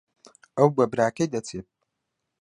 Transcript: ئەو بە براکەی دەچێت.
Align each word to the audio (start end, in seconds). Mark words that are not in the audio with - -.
ئەو 0.57 0.67
بە 0.75 0.85
براکەی 0.91 1.31
دەچێت. 1.33 1.67